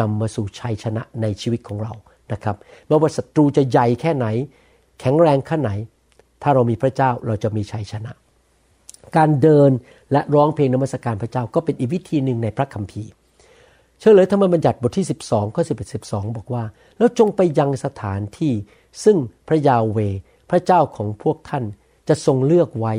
[0.00, 1.92] นำมาสู่ชัยชนะในชีวิตของเรา
[2.32, 4.26] นะครับไม่ว่าศัตรูจะใหญ่แค่ไหน
[5.00, 5.70] แข็งแรงแค่ไหน
[6.42, 8.12] ถ้าเรามีพระเจ้าเราจะมีชัยชนะ
[9.16, 9.70] การเดิน
[10.12, 13.10] และร้องเพลงนมัสการพระเจ้าก็เป็นอีกวิธีหนึ่งในพระคัมภีร์
[13.98, 16.64] เชื่อเลยธรรมบัญญัติบทที่ 12ข้อ11 12 บอกว่า
[16.98, 18.52] แล้วจงไปยังสถานที่
[19.04, 19.16] ซึ่ง
[19.48, 19.98] พระยาเว
[20.50, 21.64] พระเจ้าของพวกท่าน
[22.08, 22.94] จะทรงเลือกไว้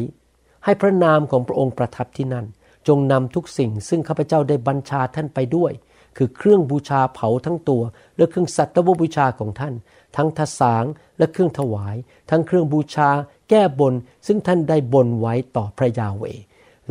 [0.65, 2.45] ให้พระนามของพระองค์ประทับที่นั่น
[2.87, 5.71] จงนำทุกสิ่งซึ่งข้าพเจ้าได้บัญชาท่านไปด้วย
[6.17, 7.83] คือเครื่องบูชาเผาทั้งตัว
[8.17, 9.73] และเครื่องสัตวบูชาของท่าน
[10.15, 10.83] ทั้งทศาง
[11.17, 11.95] และเครื่องถวาย
[12.29, 13.09] ทั้งเครื่องบูชา
[13.49, 13.93] แก้บน
[14.27, 16.23] ซึ่งท่านได้บนไว้ต่อพระยาเว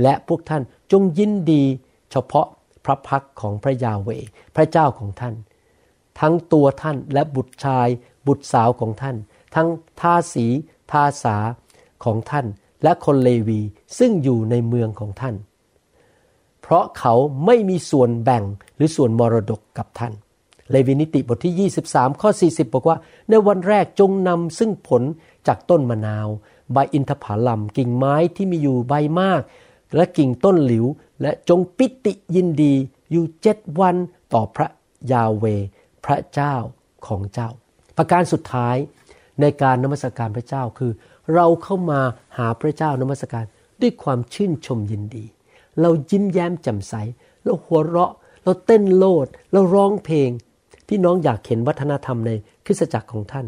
[0.02, 1.62] และพวกท่านจงยินดี
[2.10, 2.46] เฉพาะ
[2.84, 4.08] พระพักของพระยาเว
[4.56, 5.34] พระเจ้าของท่าน
[6.20, 7.88] ทั้งตัวท่านและบุตรชาย
[8.26, 9.16] บุตรสาวของท่าน
[9.54, 9.68] ทั้ง
[10.00, 10.46] ทาสี
[10.92, 11.36] ทาสา
[12.04, 12.46] ของท่าน
[12.82, 13.60] และคนเลวี
[13.98, 15.34] ซึ่งอยู่ในเมืองของท่าน
[16.68, 17.14] เพราะเขา
[17.46, 18.44] ไม่มีส่วนแบ่ง
[18.76, 20.12] หรือส่วนมรดกกับท่าน
[20.70, 22.96] เลวินิติบทที่ 23 ข้อ 40 บอกว่า
[23.30, 25.02] ในวันแรกจงนำซึ่งผล
[25.46, 26.28] จากต้นมะนาว
[26.72, 29.42] ใบอินทผลัมกิ่งไม้ที่มีอยู่ใบมาก
[29.96, 30.86] และกิ่งต้นหลิว
[31.22, 32.74] และจงปิติยินดี
[33.10, 33.96] อยู่เจ็ดวัน
[34.32, 34.68] ต่อพระ
[35.12, 35.44] ยาเว
[36.04, 36.54] พระเจ้า
[37.06, 37.48] ของเจ้า
[37.96, 38.76] ประการสุดท้าย
[39.40, 40.92] ในการนมัสการพระเจ้าคือ
[41.34, 42.00] เราเข้ามา
[42.38, 43.44] หาพระเจ้านมัสการ
[43.80, 45.24] ด้วยความชื่นชมยินดี
[45.80, 46.94] เรายิ้มแย้มแจ่มใส
[47.44, 48.12] เราหัวเราะ
[48.44, 50.30] เราเต้นโลด เราร้องเพลง
[50.88, 52.30] พี่น้องอยากเห็นวัฒนธรรมใน
[52.64, 53.46] คริสตจักรของท่าน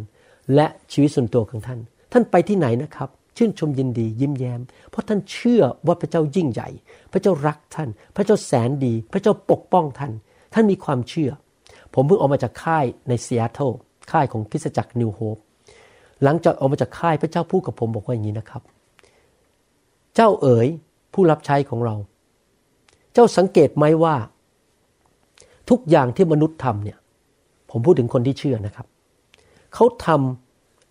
[0.55, 1.79] และชีวิตส่วนตัวของท่าน
[2.12, 6.69] ท่านไปที่ไหนนะครับ ชื่นชมยินดี ยิ้มแย้ม เพราะท่านเชื่อว่าพระเจ้ายิ่งใหญ่
[7.12, 10.12] พระเจ้ารักท่าน พระเจ้าแสนดี พระเจ้าปกป้องท่าน
[10.55, 11.31] ท่านมีความเชื่อ
[11.95, 13.71] ผมเพิ่งออกมาจากค่ายในซีแอตเทิล
[14.12, 15.37] ค่ายของคริสตจักร New Hope
[16.23, 18.62] หลังจากออกมาจากค่ายพระเจ้าพูดกับผมบอกว่าอย่างนี้นะครับ
[20.14, 20.69] เจ้าเอ๋ย
[21.14, 21.95] ผู้รับใช้ของเรา
[23.14, 24.14] เจ้าสังเกตไหมว่า
[25.70, 26.99] ทุกอย่างที่มนุษย์ทำเนี่ย
[27.70, 28.87] ผมพูดถึงคนที่เชื่อนะครับ
[29.75, 30.09] เขาท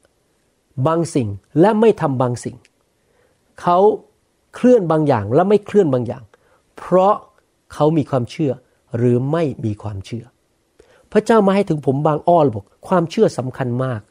[0.02, 1.30] ำบางสิ่ง
[1.60, 2.58] และไม่ทำบางสิ่ง
[3.62, 3.80] เขา
[4.56, 6.24] เคลื่อนบางอย่างและไม่เคลื่อนบางอย่าง
[6.78, 7.16] เพราะ
[7.74, 8.52] เขามีความเชื่อ
[8.98, 10.26] หรือไม่มีความเชื่อ
[11.12, 14.02] พระเจ้ามาให้ถึงผมบางอ้อบอกความเชื่อสำคัญมาก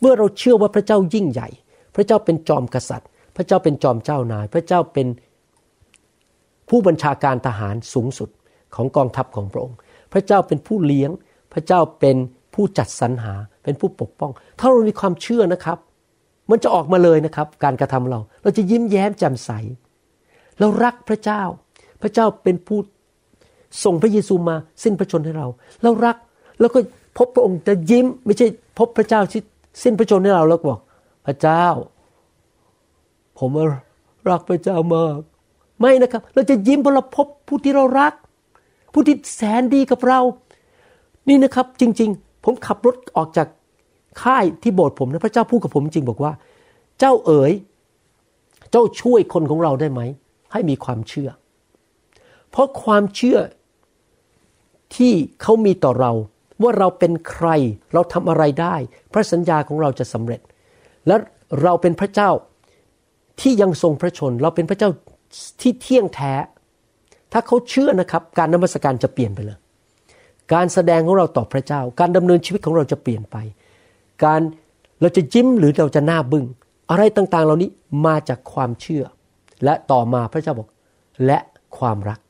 [0.00, 1.48] เมื่อเราเชื่อว่าพระเจ้ายิ่งใหญ่
[1.94, 5.06] พระเจ้าเป็นจอมกษัตริย์ พระเจ้าเป็นจอมเจ้านาย พระเจ้าเป็น
[6.68, 8.28] ผู้บัญชาการทหารสูงสุด
[8.74, 9.76] ของกองทัพของพระองค์
[10.12, 11.10] พระเจ้าเป็นผู้เลี้ยง
[11.52, 12.16] พระเจ้าเป็น
[12.54, 15.78] ผู้จัดสรรหา เป็นผู้ปกป้อง ถ้าเรามีความเชื่อนะครับ
[16.50, 19.50] มันจะออกมาเลยนะครับ การกระทำเรา เราจะยิ้มแย้มแจ่มใส
[20.60, 21.42] เรารักพระเจ้า
[22.02, 22.78] พระเจ้าเป็นผู้
[23.84, 25.46] ส่งพระเยซูมาสิ้นพระชนให้เรา
[25.82, 26.16] เรารัก
[26.60, 26.78] แล้วก็
[27.18, 28.46] พบพระองค์จะยิ้ม ไม่ใช่
[28.78, 29.42] พบพระเจ้าที่
[29.82, 30.80] สิ้นพระชนให้เราแล้วบอก
[31.26, 31.64] พระเจ้า
[33.38, 33.50] ผม
[34.30, 35.20] รักพระเจ้ามาก
[35.80, 38.12] ไม่นะครับ เราจะยิ้มเพราะเราพบผู้ที่เรารัก
[38.92, 40.20] ผู้ที่แสนดีกับเรา
[41.28, 43.48] นี่นะครับจริง ๆ ผมขับรถออกจาก
[44.22, 46.32] ค่ายที่โบสถ์ผมนะพระเจ้าพูดกับผมจริงบอกว่า
[46.98, 47.52] เจ้าเอ๋ย
[48.70, 50.00] เจ้าช่วยคนของเราได้ไหม
[50.52, 51.30] ให้มีความเชื่อ
[52.50, 53.38] เพราะความเชื่อ
[54.96, 55.12] ที่
[55.42, 56.12] เขามีต่อเรา
[56.62, 57.48] ว่าเราเป็นใคร
[57.94, 58.74] เราทำอะไรได้
[59.12, 60.40] พระสัญญาของเราจะสำเร็จ
[61.06, 61.16] และ
[61.62, 62.30] เราเป็นพระเจ้า
[63.40, 64.90] ที่ยังทรงพระชน เราเป็นพระเจ้า
[65.60, 66.32] ที่เที่ยงแท้
[67.32, 69.58] ถ้าเขาเชื่อนะครับ การนมัสการจะเปลี่ยนไปเลย
[70.52, 73.36] การแสดงของเราต่อพระเจ้า การดำเนินชีวิตของเราจะเปลี่ยนไป
[74.24, 74.40] การ
[75.00, 76.44] เราจะยิ้มหรือเราจะหน้าบึง้ง
[76.90, 77.70] อะไรต่างๆ เหล่านี้
[78.06, 79.04] มาจากความเชื่อ
[79.64, 80.68] และต่อมาพระเจ้าบอก
[81.26, 81.38] และ
[81.78, 82.20] ความรัก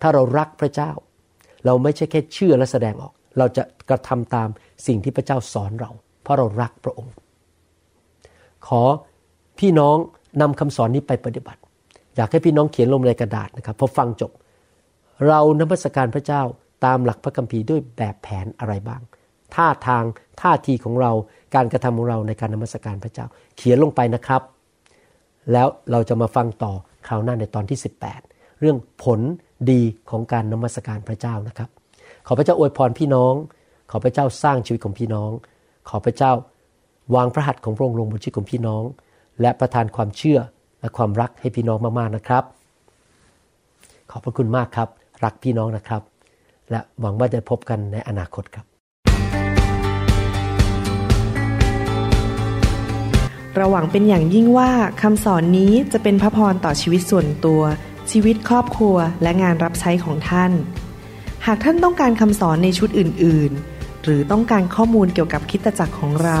[0.00, 0.90] ถ้าเรารักพระเจ้า
[1.64, 4.48] เราไม่ใช่แค่เชื่อและแสดงออก เราจะกระทำตาม
[4.86, 5.90] สิ่งที่พระเจ้าสอนเรา
[6.22, 7.14] เพราะเรารักพระองค์
[8.66, 8.82] ขอ
[9.58, 9.96] พี่น้อง
[10.40, 11.60] นำคำสอนนี้ไปปฏิบัติ
[12.16, 14.32] อยากให้พี่น้องเขียนลงในกระดาษนะครับพอฟังจบ
[15.26, 16.42] เรานมัสการพระเจ้า
[16.84, 19.00] ตามหลักพระคัมภีร์ด้วยแบบแผนอะไรบ้าง
[19.54, 20.04] ท่าทาง
[20.40, 21.12] ท่าทีของเรา
[21.54, 23.26] การกระทำของเราในการนมัสการพระเจ้า
[23.56, 24.42] เขียนลงไปนะครับ
[25.52, 26.72] แล้วเราจะมาฟังต่อ
[27.06, 27.78] คราวหน้าในตอนที่
[28.18, 29.20] 18 เรื่องผล
[29.70, 31.68] ดีของการนมัสการพระเจ้านะครับ
[32.26, 33.34] ขอพระเจ้าอวยพรพี่น้อง
[33.90, 35.30] ขอพระเจ้าสร้างชีวิตของพี่น้อง
[35.88, 36.32] ขอพระเจ้า
[37.14, 38.82] วางพระหัตถ์ของพระองค์ลงบนชีวิตของพี่น้อง
[39.40, 40.38] และประทานความเชื่อ
[40.86, 42.44] และความรักให้พี่น้องมากๆนะครับ
[44.10, 44.88] ขอบพระคุณมากครับ
[45.24, 46.02] รักพี่น้องนะครับ
[46.70, 48.64] และหวังว่าจะพบกันในอนาคตครับ
[53.54, 54.70] เราหวังเป็นอย่างยิ่งว่า
[55.02, 57.62] คำสอนนี้จะเป็นพระพรต่อชีวิตส่วนตัว
[58.10, 60.52] ชีวิตครอบครัวและงานรับใช้ของท่าน
[61.46, 66.40] หากท่านต้องการคำสอนในชุดอื่น ๆ หรือต้องการข้อมูลเกี่ยวกับคิดตจักรของเรา